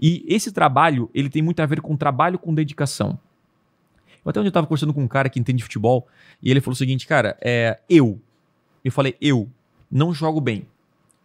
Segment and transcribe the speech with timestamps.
[0.00, 3.18] E esse trabalho, ele tem muito a ver com trabalho com dedicação.
[4.24, 6.06] Até onde eu estava conversando com um cara que entende de futebol,
[6.42, 8.20] e ele falou o seguinte, cara, é, eu,
[8.84, 9.48] eu falei, eu
[9.90, 10.66] não jogo bem.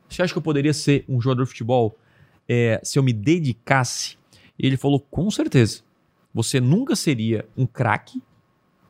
[0.10, 1.98] Você acha que eu poderia ser um jogador de futebol
[2.48, 4.18] é, se eu me dedicasse?
[4.58, 5.82] E ele falou, com certeza.
[6.34, 8.22] Você nunca seria um craque,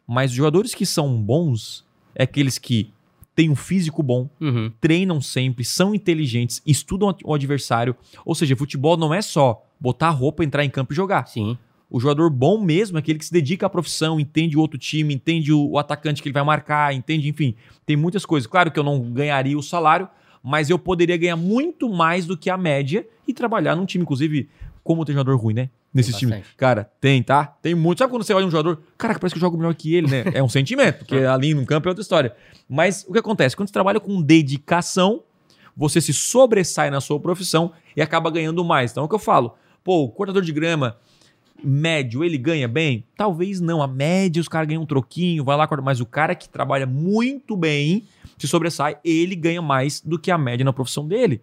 [0.07, 2.91] mas os jogadores que são bons é aqueles que
[3.35, 4.71] têm um físico bom, Uhum.
[4.79, 7.95] treinam sempre, são inteligentes, estudam o adversário.
[8.23, 11.27] Ou seja, futebol não é só botar a roupa, entrar em campo e jogar.
[11.27, 11.57] Sim.
[11.89, 15.13] O jogador bom mesmo é aquele que se dedica à profissão, entende o outro time,
[15.13, 18.47] entende o, atacante que ele vai marcar, entende, enfim, tem muitas coisas.
[18.47, 20.07] Claro que eu não ganharia o salário,
[20.43, 24.49] mas eu poderia ganhar muito mais do que a média e trabalhar num time, inclusive,
[24.83, 25.69] como tem jogador ruim, né?
[25.93, 26.31] Nesse Tem time.
[26.33, 26.55] bastante.
[26.57, 27.45] Cara, tem, tá?
[27.45, 27.99] Tem muito.
[27.99, 30.25] Sabe quando você olha um jogador, cara, parece que eu jogo melhor que ele, né?
[30.33, 32.35] É um sentimento, porque ali no campo é outra história.
[32.67, 33.55] Mas o que acontece?
[33.55, 35.23] Quando você trabalha com dedicação,
[35.75, 38.91] você se sobressai na sua profissão e acaba ganhando mais.
[38.91, 39.55] Então é o que eu falo.
[39.85, 40.97] Pô, o cortador de grama
[41.63, 43.05] médio, ele ganha bem?
[43.15, 43.83] Talvez não.
[43.83, 47.55] A média, os caras ganham um troquinho, vai lá, mas o cara que trabalha muito
[47.55, 48.03] bem,
[48.35, 51.39] se sobressai, ele ganha mais do que a média na profissão dele.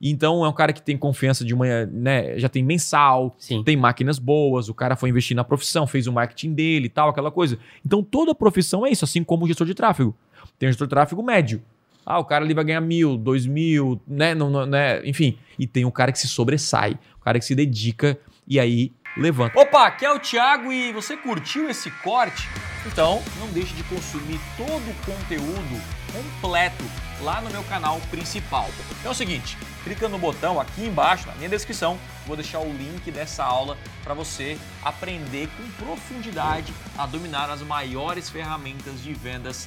[0.00, 3.64] Então é um cara que tem confiança de uma, né, já tem mensal, Sim.
[3.64, 7.08] tem máquinas boas, o cara foi investir na profissão, fez o marketing dele e tal,
[7.08, 7.58] aquela coisa.
[7.84, 10.14] Então toda profissão é isso, assim como o gestor de tráfego.
[10.58, 11.62] Tem o gestor de tráfego médio.
[12.06, 15.04] Ah, o cara ali vai ganhar mil, dois mil, né, não, não- né?
[15.04, 15.36] Enfim.
[15.58, 19.58] E tem o cara que se sobressai, o cara que se dedica e aí levanta.
[19.58, 22.48] Opa, aqui é o Thiago e você curtiu esse corte?
[22.86, 25.82] Então não deixe de consumir todo o conteúdo
[26.12, 26.84] completo
[27.20, 28.68] lá no meu canal principal.
[29.04, 33.10] É o seguinte, clica no botão aqui embaixo, na minha descrição, vou deixar o link
[33.10, 39.66] dessa aula para você aprender com profundidade a dominar as maiores ferramentas de vendas